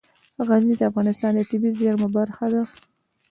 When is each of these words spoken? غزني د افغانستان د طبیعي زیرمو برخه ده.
غزني 0.47 0.75
د 0.77 0.81
افغانستان 0.91 1.31
د 1.35 1.39
طبیعي 1.49 1.75
زیرمو 1.79 2.07
برخه 2.17 2.45
ده. 2.53 2.61